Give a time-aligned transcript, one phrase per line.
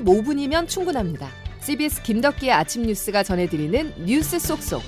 [0.00, 1.28] 15분이면 충분합니다.
[1.60, 4.82] CBS 김덕기의 아침 뉴스가 전해드리는 뉴스 속속.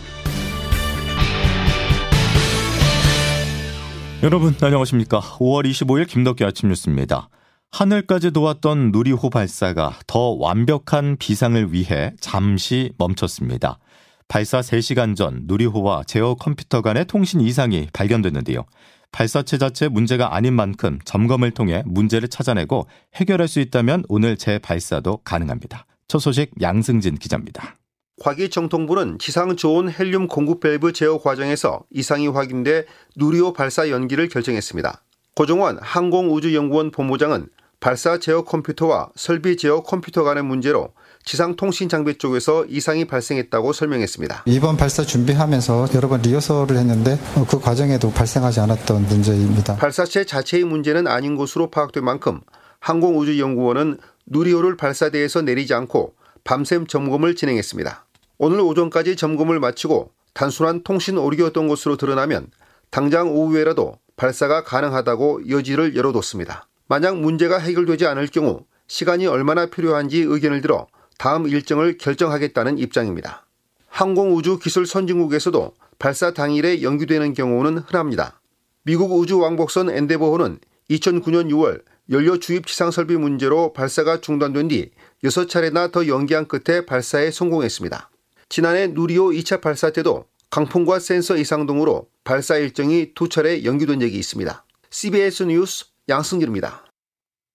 [4.22, 5.21] 여러분 안녕하십니까.
[5.21, 7.29] 5월 25일 김덕기 아침 뉴스입니다.
[7.71, 13.79] 하늘까지 도왔던 누리호 발사가 더 완벽한 비상을 위해 잠시 멈췄습니다.
[14.27, 18.64] 발사 3시간 전 누리호와 제어 컴퓨터 간의 통신 이상이 발견됐는데요.
[19.12, 25.86] 발사체 자체 문제가 아닌 만큼 점검을 통해 문제를 찾아내고 해결할 수 있다면 오늘 재발사도 가능합니다.
[26.07, 27.76] 첫 소식 양승진 기자입니다.
[28.21, 32.84] 과기정통부는 지상 저온 헬륨 공급 밸브 제어 과정에서 이상이 확인돼
[33.17, 35.03] 누리호 발사 연기를 결정했습니다.
[35.34, 37.48] 고정환 항공우주연구원 본부장은
[37.81, 40.92] 발사 제어 컴퓨터와 설비 제어 컴퓨터 간의 문제로
[41.28, 44.45] 지상 통신 장비 쪽에서 이상이 발생했다고 설명했습니다.
[44.47, 47.19] 이번 발사 준비하면서 여러 번 리허설을 했는데
[47.51, 49.77] 그 과정에도 발생하지 않았던 문제입니다.
[49.77, 52.41] 발사체 자체의 문제는 아닌 것으로 파악된 만큼
[52.81, 58.07] 항공우주연구원은 누리호를 발사대에서 내리지 않고 밤샘 점검을 진행했습니다.
[58.39, 62.47] 오늘 오전까지 점검을 마치고 단순한 통신 오류였던 것으로 드러나면
[62.89, 66.67] 당장 오후에라도 발사가 가능하다고 여지를 열어뒀습니다.
[66.87, 70.87] 만약 문제가 해결되지 않을 경우 시간이 얼마나 필요한지 의견을 들어
[71.19, 73.44] 다음 일정을 결정하겠다는 입장입니다.
[73.88, 78.41] 항공우주기술 선진국에서도 발사 당일에 연기되는 경우는 흔합니다.
[78.84, 84.91] 미국 우주왕복선 엔데버호는 2009년 6월 연료 주입 지상 설비 문제로 발사가 중단된 뒤
[85.24, 88.11] 6차례나 더 연기한 끝에 발사에 성공했습니다.
[88.48, 94.16] 지난해 누리호 2차 발사 때도 강풍과 센서 이상 등으로 발사 일정이 두 차례 연기된 적이
[94.19, 94.64] 있습니다.
[94.91, 96.88] CBS 뉴스 양승길입니다.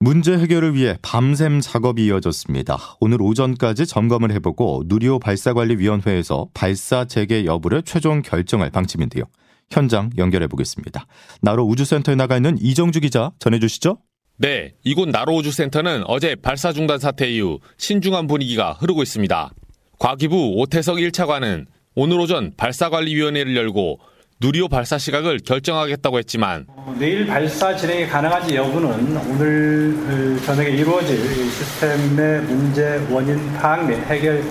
[0.04, 2.78] 문제 해결을 위해 밤샘 작업이 이어졌습니다.
[3.00, 9.24] 오늘 오전까지 점검을 해보고 누리호 발사관리위원회에서 발사 재개 여부를 최종 결정할 방침인데요.
[9.72, 11.06] 현장 연결해 보겠습니다.
[11.42, 13.98] 나로 우주센터에 나가 있는 이정주 기자 전해주시죠.
[14.40, 19.54] 네, 이곳 나로 우주센터는 어제 발사 중단 사태 이후 신중한 분위기가 흐르고 있습니다.
[20.00, 21.66] 과기부 오태석 1차관은
[21.96, 24.02] 오늘 오전 발사관리위원회를 열고
[24.44, 31.18] 누리호 발사 시각을 결정하겠다고 했지만 어, 내일 발사 진행이 가능한지 여부는 오늘 그 저녁에 이루어질
[31.50, 34.44] 시스템의 문제 원인 파악 및 해결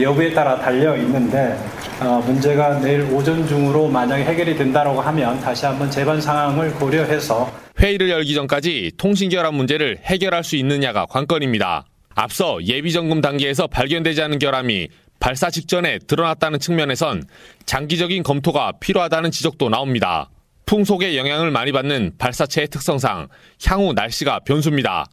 [0.00, 1.58] 여부에 따라 달려 있는데
[2.00, 8.10] 어, 문제가 내일 오전 중으로 만약에 해결이 된다고 하면 다시 한번 재반 상황을 고려해서 회의를
[8.10, 11.86] 열기 전까지 통신 결함 문제를 해결할 수 있느냐가 관건입니다.
[12.14, 14.88] 앞서 예비 점검 단계에서 발견되지 않은 결함이
[15.22, 17.22] 발사 직전에 드러났다는 측면에선
[17.64, 20.28] 장기적인 검토가 필요하다는 지적도 나옵니다.
[20.66, 23.28] 풍속의 영향을 많이 받는 발사체의 특성상
[23.64, 25.06] 향후 날씨가 변수입니다.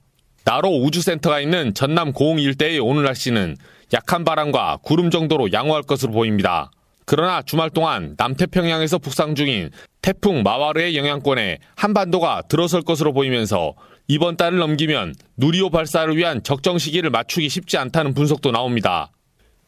[0.45, 3.55] 나로 우주센터가 있는 전남 고흥 일대의 오늘 날씨는
[3.93, 6.71] 약한 바람과 구름 정도로 양호할 것으로 보입니다.
[7.05, 9.69] 그러나 주말 동안 남태평양에서 북상 중인
[10.01, 13.75] 태풍 마와르의 영향권에 한반도가 들어설 것으로 보이면서
[14.07, 19.11] 이번 달을 넘기면 누리호 발사를 위한 적정 시기를 맞추기 쉽지 않다는 분석도 나옵니다.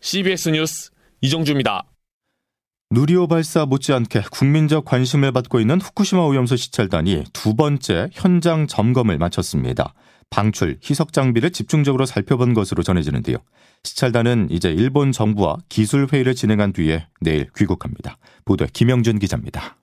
[0.03, 0.89] CBS 뉴스
[1.21, 1.83] 이정주입니다.
[2.89, 9.93] 누리호 발사 못지않게 국민적 관심을 받고 있는 후쿠시마 오염수 시찰단이 두 번째 현장 점검을 마쳤습니다.
[10.31, 13.37] 방출, 희석 장비를 집중적으로 살펴본 것으로 전해지는데요.
[13.83, 18.17] 시찰단은 이제 일본 정부와 기술 회의를 진행한 뒤에 내일 귀국합니다.
[18.45, 19.77] 보도에 김영준 기자입니다.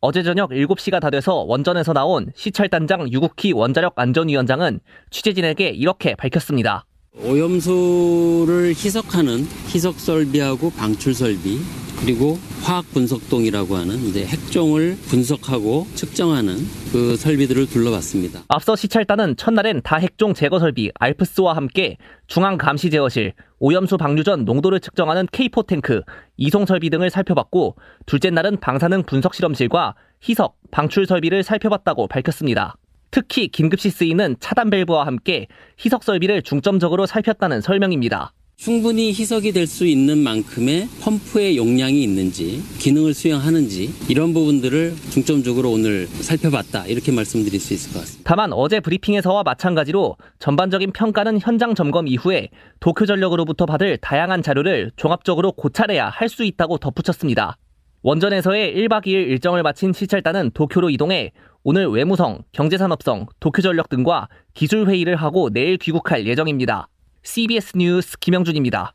[0.00, 4.78] 어제 저녁 7시가 다 돼서 원전에서 나온 시찰단장 유국희 원자력 안전위원장은
[5.10, 6.86] 취재진에게 이렇게 밝혔습니다.
[7.22, 11.58] 오염수를 희석하는 희석 설비하고 방출 설비
[12.00, 16.56] 그리고 화학 분석동이라고 하는 이제 핵종을 분석하고 측정하는
[16.92, 18.40] 그 설비들을 둘러봤습니다.
[18.48, 24.80] 앞서 시찰단은 첫날엔 다핵종 제거 설비 알프스와 함께 중앙 감시 제어실, 오염수 방류 전 농도를
[24.80, 26.02] 측정하는 K4 탱크,
[26.38, 27.76] 이송 설비 등을 살펴봤고
[28.06, 32.76] 둘째 날은 방사능 분석 실험실과 희석, 방출 설비를 살펴봤다고 밝혔습니다.
[33.10, 35.46] 특히 긴급시 쓰이는 차단 밸브와 함께
[35.78, 38.32] 희석 설비를 중점적으로 살폈다는 설명입니다.
[38.56, 46.06] 충분히 희석이 될 수 있는 만큼의 펌프의 용량이 있는지, 기능을 수행하는지 이런 부분들을 중점적으로 오늘
[46.06, 48.28] 살펴봤다 이렇게 말씀드릴 수 있을 것 같습니다.
[48.28, 52.50] 다만 어제 브리핑에서와 마찬가지로 전반적인 평가는 현장 점검 이후에
[52.80, 57.56] 도쿄전력으로부터 받을 다양한 자료를 종합적으로 고찰해야 할 수 있다고 덧붙였습니다.
[58.02, 61.32] 원전에서의 1박 2일 일정을 마친 시찰단은 도쿄로 이동해
[61.62, 66.88] 오늘 외무성, 경제산업성, 도쿄전력 등과 기술회의를 하고 내일 귀국할 예정입니다.
[67.22, 68.94] CBS 뉴스 김영준입니다.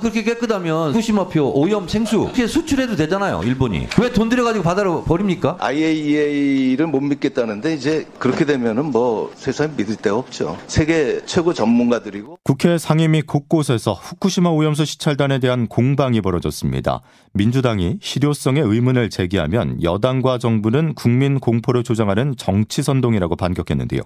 [0.00, 3.86] 그렇게 깨끗하면 후시마표 오염 생수 그렇게 수출해도 되잖아요 일본이.
[4.00, 5.56] 왜 돈 들여가지고 바다로 버립니까?
[5.60, 10.58] IAEA를 못 믿겠다는데 이제 그렇게 되면은 뭐 세상에 믿을 데가 없죠.
[10.66, 12.38] 세계 최고 전문가들이고.
[12.44, 17.02] 국회 상임위 곳곳에서 후쿠시마 오염수 시찰단에 대한 공방이 벌어졌습니다.
[17.34, 24.02] 민주당이 실효성의 의문을 제기하면 여당과 정부는 국민 공포를 조장하는 정치 선동이라고 반격했는데요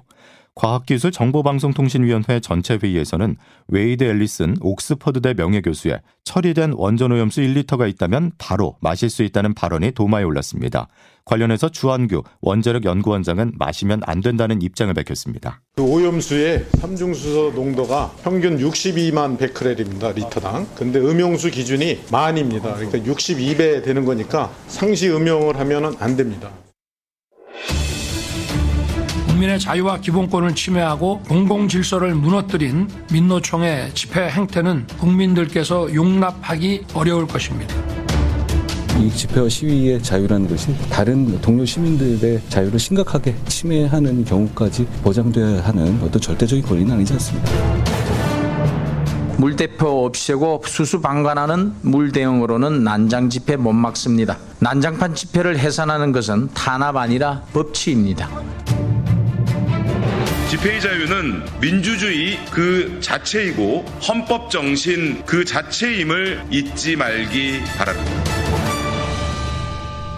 [0.54, 3.36] 과학기술정보방송통신위원회 전체 회의에서는
[3.68, 10.88] 웨이드 앨리슨 옥스퍼드대 명예교수의 처리된 원전오염수 1리터가 있다면 바로 마실 수 있다는 발언이 도마에 올랐습니다.
[11.24, 15.62] 관련해서 주한규 원자력 연구원장은 마시면 안 된다는 입장을 밝혔습니다.
[15.76, 20.12] 그 오염수의 삼중수소 농도가 평균 62만 베크렐입니다.
[20.12, 20.66] 리터당.
[20.76, 22.74] 근데 음용수 기준이 만입니다.
[22.74, 26.50] 그러니까 62배 되는 거니까 상시 음용을 하면 안 됩니다.
[29.44, 37.74] 국민의 자유와 기본권을 침해하고 공공 질서를 무너뜨린 민노총의 집회 행태는 국민들께서 용납하기 어려울 것입니다.
[38.98, 46.20] 이 집회와 시위의 자유라는 것이 다른 동료 시민들의 자유를 심각하게 침해하는 경우까지 보장되어야 하는 어떤
[46.20, 47.50] 절대적인 권리는 아니지 않습니다.
[49.36, 54.38] 물대포 없애고 수수방관하는 물대응으로는 난장 집회 못 막습니다.
[54.60, 58.30] 난장판 집회를 해산하는 것은 탄압 아니라 법치입니다.
[60.48, 68.10] 집회의 자유는 민주주의 그 자체이고 헌법 정신 그 자체임을 잊지 말기 바랍니다.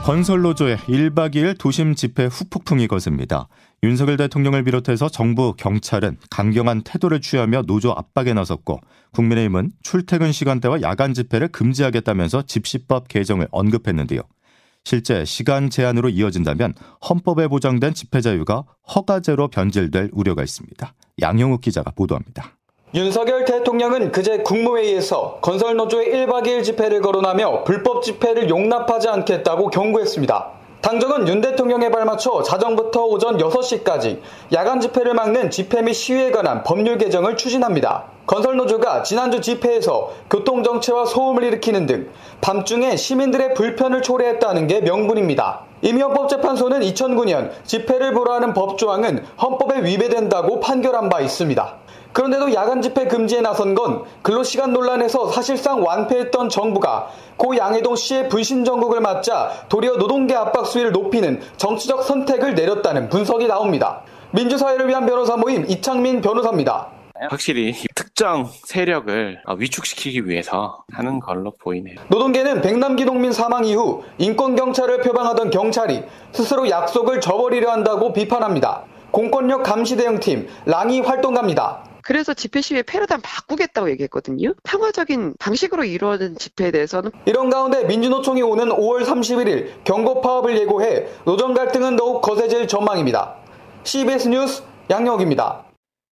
[0.05, 3.49] 건설노조의 1박 2일 도심 집회 후폭풍이 거셉니다.
[3.83, 8.81] 윤석열 대통령을 비롯해서 정부, 경찰은 강경한 태도를 취하며 노조 압박에 나섰고
[9.13, 14.21] 국민의힘은 출퇴근 시간대와 야간 집회를 금지하겠다면서 집시법 개정을 언급했는데요.
[14.87, 16.73] 실제 시간 제한으로 이어진다면
[17.11, 18.63] 헌법에 보장된 집회 자유가
[18.95, 20.95] 허가제로 변질될 우려가 있습니다.
[21.21, 22.53] 양영욱 기자가 보도합니다.
[22.95, 30.56] 윤석열 대통령은 그제 국무회의에서 건설노조의 1박 2일 집회를 거론하며 불법 집회를 용납하지 않겠다고 경고했습니다.
[30.87, 34.21] 당정은 윤 대통령에 발맞춰 자정부터 오전 6시까지
[34.53, 38.05] 야간 집회를 막는 집회 및 시위에 관한 법률 개정을 추진합니다.
[38.29, 42.09] 건설노조가 지난주 집회에서 교통정체와 소음을 일으키는 등
[42.41, 45.63] 밤중에 시민들의 불편을 초래했다는 게 명분입니다.
[45.83, 51.79] 이미 헌법재판소는 2009년 집회를 불허하는 법조항은 헌법에 위배된다고 판결한 바 있습니다.
[52.17, 58.65] 그런데도 야간 집회 금지에 나선 건 근로시간 논란에서 사실상 완패했던 정부가 고 양해동 씨의 불신
[58.65, 64.01] 정국을 맞자 도리어 노동계 압박 수위를 높이는 정치적 선택을 내렸다는 분석이 나옵니다.
[64.31, 66.89] 민주사회를 위한 변호사 모임 이창민 변호사입니다.
[67.29, 71.97] 확실히 특정 세력을 위축시키기 위해서 하는 걸로 보이네요.
[72.09, 76.03] 노동계는 백남기 농민 사망 이후 인권 경찰을 표방하던 경찰이
[76.33, 78.85] 스스로 약속을 저버리려 한다고 비판합니다.
[79.11, 81.96] 공권력 감시 대응팀 랑이 활동가입니다.
[82.07, 84.55] 그래서 집회 시위 패러다임 바꾸겠다고 얘기했거든요.
[84.63, 91.53] 평화적인 방식으로 이루어진 집회에 대해서는 이런 가운데 민주노총이 오는 5월 31일 경고 파업을 예고해 노정
[91.53, 93.35] 갈등은 더욱 거세질 전망입니다.
[93.83, 95.65] CBS 뉴스 양영욱입니다.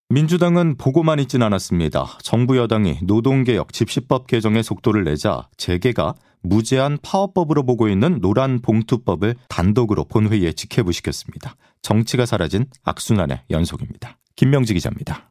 [0.08, 2.18] 민주당은 보고만 있진 않았습니다.
[2.22, 10.06] 정부 여당이 노동개혁 집시법 개정의 속도를 내자 재계가 무제한 파업법으로 보고 있는 노란 봉투법을 단독으로
[10.06, 11.54] 본회의에 직회부시켰습니다.
[11.82, 14.18] 정치가 사라진 악순환의 연속입니다.
[14.34, 15.30] 김명지 기자입니다.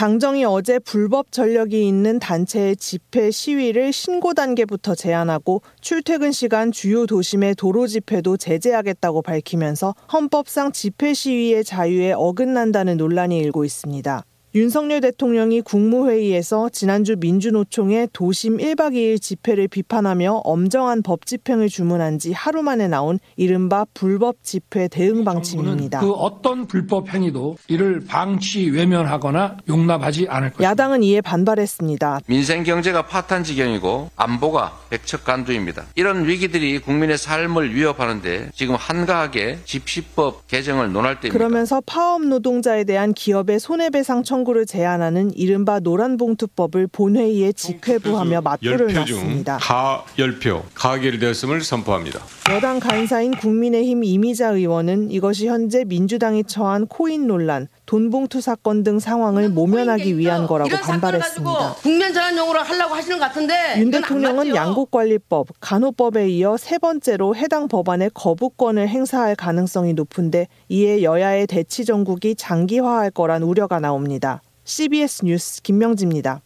[0.00, 7.54] 당정이 어제 불법 전력이 있는 단체의 집회 시위를 신고 단계부터 제한하고 출퇴근 시간 주요 도심의
[7.56, 14.24] 도로 집회도 제재하겠다고 밝히면서 헌법상 집회 시위의 자유에 어긋난다는 논란이 일고 있습니다.
[14.52, 22.32] 윤석열 대통령이 국무회의에서 지난주 민주노총의 도심 1박 2일 집회를 비판하며 엄정한 법 집행을 주문한 지
[22.32, 26.00] 하루 만에 나온 이른바 불법 집회 대응 방침입니다.
[26.00, 30.68] 그 어떤 불법 행위도 이를 방치 외면하거나 용납하지 않을 것입니다.
[30.68, 32.22] 야당은 이에 반발했습니다.
[32.26, 35.84] 민생 경제가 파탄 지경이고 안보가 백척간두입니다.
[35.94, 41.38] 이런 위기들이 국민의 삶을 위협하는데 지금 한가하게 집시법 개정을 논할 때입니다.
[41.38, 49.58] 그러면서 파업 노동자에 대한 기업의 손해배상 청 청구를 제한하는 이른바 노란봉투법을 본회의에 직회부하며 맞불을 놨습니다.
[49.58, 52.20] 가 10표 가결되었음을 선포합니다.
[52.50, 59.50] 여당 간사인 국민의힘 이미자 의원은 이것이 현재 민주당이 처한 코인 논란, 돈봉투 사건 등 상황을
[59.50, 61.74] 모면하기 위한 거라고 반발했습니다.
[61.82, 68.10] 국면 전환용으로 하려고 하시는 것 같은데 윤 대통령은 양국관리법, 간호법에 이어 세 번째로 해당 법안의
[68.14, 74.40] 거부권을 행사할 가능성이 높은데 이에 여야의 대치 정국이 장기화할 거란 우려가 나옵니다.
[74.62, 76.42] CBS 뉴스 김명지입니다.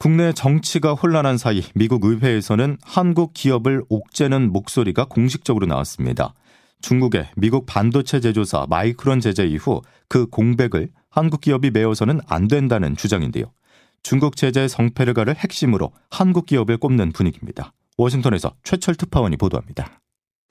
[0.00, 6.34] 국내 정치가 혼란한 사이 미국 의회에서는 한국 기업을 옥죄는 목소리가 공식적으로 나왔습니다.
[6.82, 13.44] 중국의 미국 반도체 제조사 마이크론 제재 이후 그 공백을 한국 기업이 메워서는 안 된다는 주장인데요.
[14.02, 17.72] 중국 제재 성패를 가를 핵심으로 한국 기업을 꼽는 분위기입니다.
[17.96, 19.99] 워싱턴에서 최철 특파원이 보도합니다.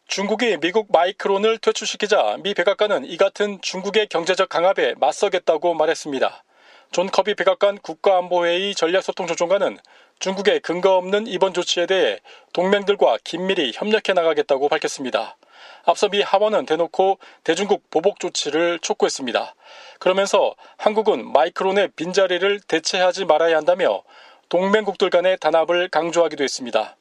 [0.10, 6.44] 중국이 미국 마이크론을 퇴출시키자 미 백악관은 이 같은 중국의 경제적 강압에 맞서겠다고 말했습니다.
[6.92, 9.78] 존 커비 백악관 국가안보회의 전략소통조정관은
[10.18, 12.18] 중국의 근거 없는 이번 조치에 대해
[12.54, 15.38] 동맹들과 긴밀히 협력해 나가겠다고 밝혔습니다.
[15.86, 19.54] 앞서 미 하원은 대놓고 대중국 보복 조치를 촉구했습니다.
[20.00, 24.01] 그러면서 한국은 마이크론의 빈자리를 대체하지 말아야 한다며
[24.50, 26.96] 동맹국들 간의 단합을 강조하기도 했습니다.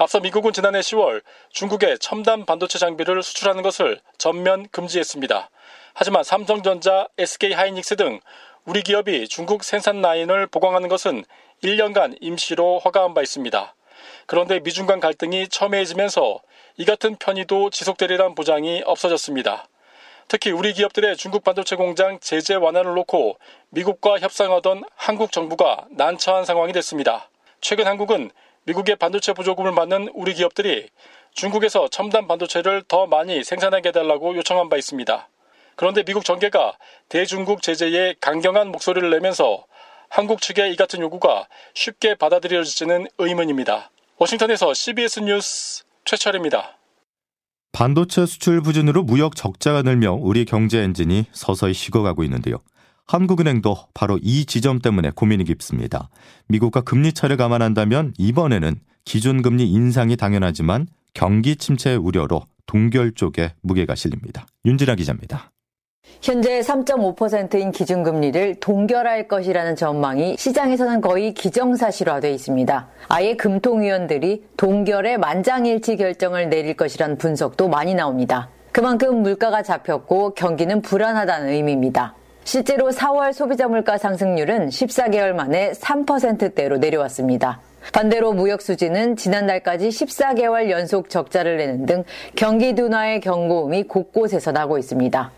[0.00, 5.50] 앞서 미국은 지난해 10월 중국에 첨단 반도체 장비를 수출하는 것을 전면 금지했습니다.
[5.92, 8.20] 하지만 삼성전자, SK 하이닉스 등
[8.64, 11.24] 우리 기업이 중국 생산 라인을 보강하는 것은
[11.64, 13.74] 1년간 임시로 허가한 바 있습니다.
[14.26, 16.42] 그런데 미중 간 갈등이 첨예해지면서
[16.76, 19.66] 이 같은 편의도 지속되리란 보장이 없어졌습니다.
[20.28, 23.36] 특히 우리 기업들의 중국 반도체 공장 제재 완화를 놓고
[23.70, 27.28] 미국과 협상하던 한국 정부가 난처한 상황이 됐습니다.
[27.60, 28.30] 최근 한국은
[28.68, 30.90] 미국의 반도체 부조금을 받는 우리 기업들이
[31.32, 35.28] 중국에서 첨단 반도체를 더 많이 생산하게 해달라고 요청한 바 있습니다.
[35.74, 36.76] 그런데 미국 정계가
[37.08, 39.64] 대중국 제재에 강경한 목소리를 내면서
[40.10, 43.90] 한국 측의 이 같은 요구가 쉽게 받아들여질지는 의문입니다.
[44.18, 46.76] 워싱턴에서 CBS 뉴스 최철입니다.
[47.72, 52.56] 반도체 수출 부진으로 무역 적자가 늘며 우리 경제 엔진이 서서히 식어가고 있는데요.
[53.08, 56.10] 한국은행도 바로 이 지점 때문에 고민이 깊습니다.
[56.48, 64.46] 미국과 금리 차를 감안한다면 이번에는 기준금리 인상이 당연하지만 경기 침체 우려로 동결 쪽에 무게가 실립니다.
[64.66, 65.50] 윤진아 기자입니다.
[66.20, 72.88] 현재 3.5%인 기준금리를 동결할 것이라는 전망이 시장에서는 거의 기정사실화돼 있습니다.
[73.08, 78.50] 아예 금통위원들이 동결의 만장일치 결정을 내릴 것이라는 분석도 많이 나옵니다.
[78.72, 82.14] 그만큼 물가가 잡혔고 경기는 불안하다는 의미입니다.
[82.48, 87.60] 실제로 4월 소비자 물가 상승률은 14개월 만에 3%대로 내려왔습니다.
[87.92, 92.04] 반대로 무역 수지는 지난달까지 14개월 연속 적자를 내는 등
[92.36, 95.30] 경기 둔화의 경고음이 곳곳에서 나고 있습니다.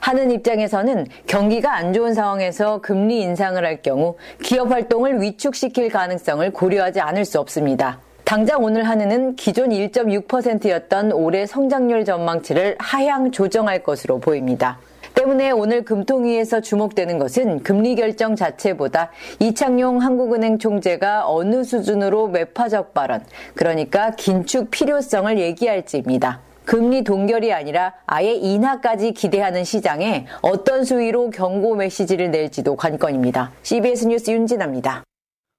[0.00, 6.98] 하는 입장에서는 경기가 안 좋은 상황에서 금리 인상을 할 경우 기업 활동을 위축시킬 가능성을 고려하지
[6.98, 8.00] 않을 수 없습니다.
[8.24, 14.80] 당장 오늘 한은은 기존 1.6%였던 올해 성장률 전망치를 하향 조정할 것으로 보입니다.
[15.20, 23.22] 때문에 오늘 금통위에서 주목되는 것은 금리 결정 자체보다 이창용 한국은행 총재가 어느 수준으로 매파적 발언,
[23.54, 26.40] 그러니까 긴축 필요성을 얘기할지입니다.
[26.64, 33.52] 금리 동결이 아니라 아예 인하까지 기대하는 시장에 어떤 수위로 경고 메시지를 낼지도 관건입니다.
[33.62, 35.04] CBS 뉴스 윤진아입니다.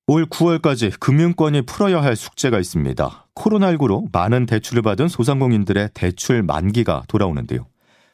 [0.07, 3.27] 올 9월까지 금융권이 풀어야 할 숙제가 있습니다.
[3.35, 7.70] 코로나19로 많은 대출을 받은 소상공인들의 대출 만기가 돌아오는데요.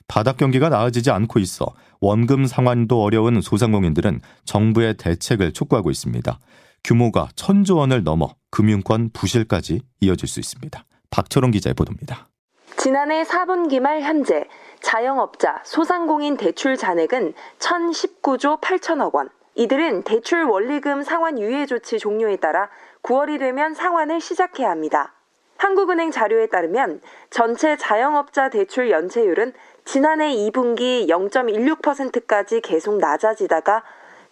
[0.07, 6.39] 바닥 경기가 나아지지 않고 있어 원금 상환도 어려운 소상공인들은 정부의 대책을 촉구하고 있습니다.
[6.83, 10.85] 규모가 천조 원을 넘어 금융권 부실까지 이어질 수 있습니다.
[11.09, 12.29] 박철원 기자의 보도입니다.
[12.77, 14.45] 지난해 4분기 말 현재
[14.81, 19.29] 자영업자, 소상공인 대출 잔액은 1,019조 8천억 원.
[19.55, 22.69] 이들은 대출 원리금 상환 유예 조치 종료에 따라
[23.01, 25.15] 9월이 되면 상환을 시작해야 합니다.
[25.57, 29.53] 한국은행 자료에 따르면 전체 자영업자 대출 연체율은
[29.87, 33.83] 지난해 2분기 0.16%까지 계속 낮아지다가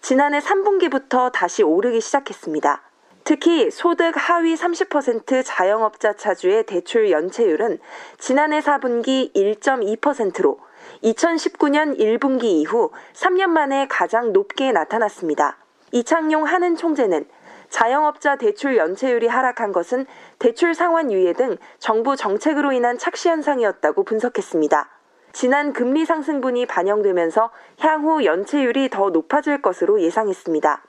[0.02, 2.82] 지난해 3분기부터 다시 오르기 시작했습니다.
[3.24, 7.80] 특히 소득 하위 30% 자영업자 차주의 대출 연체율은
[8.18, 10.60] 지난해 4분기 1.2%로
[11.02, 15.58] 2019년 1분기 이후 3년 만에 가장 높게 나타났습니다.
[15.94, 17.30] 이창용 한은 총재는
[17.70, 20.06] 자영업자 대출 연체율이 하락한 것은
[20.38, 24.95] 대출 상환 유예 등 정부 정책으로 인한 착시 현상이었다고 분석했습니다.
[25.36, 30.82] 지난 금리 상승분이 반영되면서 향후 연체율이 더 높아질 것으로 예상했습니다.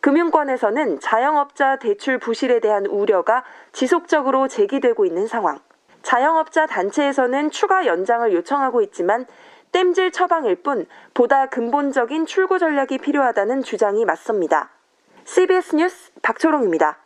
[0.00, 5.58] 금융권에서는 자영업자 대출 부실에 대한 우려가 지속적으로 제기되고 있는 상황.
[6.02, 9.24] 자영업자 단체에서는 추가 연장을 요청하고 있지만
[9.72, 10.84] 땜질 처방일 뿐
[11.14, 14.68] 보다 근본적인 출구 전략이 필요하다는 주장이 맞섭니다.
[15.24, 16.98] CBS 뉴스 박초롱입니다.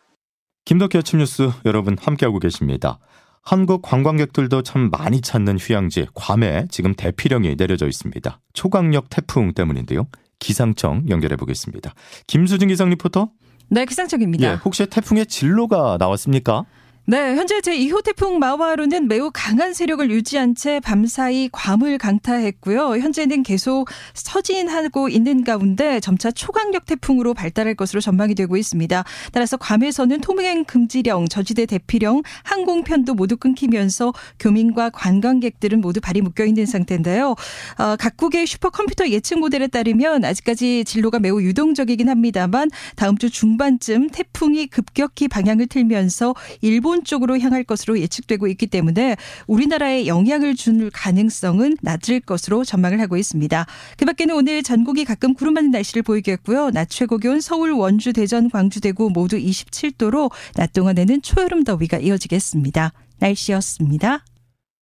[0.65, 2.99] 김덕기 아침 뉴스 여러분 함께하고 계십니다.
[3.43, 8.41] 한국 관광객들도 참 많이 찾는 휴양지 괌에 지금 대피령이 내려져 있습니다.
[8.53, 10.07] 초강력 태풍 때문인데요.
[10.39, 11.95] 기상청 연결해 보겠습니다.
[12.27, 13.31] 김수진 기상 리포터.
[13.71, 14.51] 네, 기상청입니다.
[14.51, 16.65] 예, 혹시 태풍의 진로가 나왔습니까?
[17.11, 22.99] 네, 현재 제2호 태풍 마와루는 매우 강한 세력을 유지한 채 밤사이 괌을 강타했고요.
[22.99, 29.05] 현재는 계속 서진하고 있는 가운데 점차 초강력 태풍으로 발달할 것으로 전망이 되고 있습니다.
[29.33, 36.67] 따라서 괌에서는 통행 금지령, 저지대 대피령, 항공편도 모두 끊기면서 교민과 관광객들은 모두 발이 묶여 있는
[36.67, 37.37] 상태인데요.
[37.79, 44.67] 어, 각국의 슈퍼컴퓨터 예측 모델에 따르면 아직까지 진로가 매우 유동적이긴 합니다만 다음 주 중반쯤 태풍이
[44.67, 51.77] 급격히 방향을 틀면서 일본 일본 쪽으로 향할 것으로 예측되고 있기 때문에 우리나라에 영향을 줄 가능성은
[51.81, 53.67] 낮을 것으로 전망을 하고 있습니다.
[53.97, 56.71] 그 밖에는 오늘 전국이 가끔 구름 많은 날씨를 보이겠고요.
[56.71, 62.93] 낮 최고 기온 서울, 원주, 대전, 광주, 대구 모두 27도로 낮 동안에는 초여름 더위가 이어지겠습니다.
[63.19, 64.25] 날씨였습니다.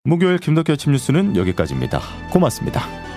[0.04, 2.00] 목요일 김덕기 아침 뉴스는 여기까지입니다.
[2.30, 3.15] 고맙습니다.